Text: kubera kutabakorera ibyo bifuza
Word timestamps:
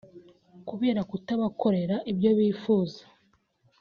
kubera 0.69 1.01
kutabakorera 1.09 1.95
ibyo 2.11 2.31
bifuza 2.39 3.03